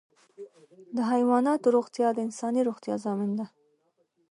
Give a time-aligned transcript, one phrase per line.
[0.95, 3.45] د حیواناتو روغتیا د انساني روغتیا ضامن ده.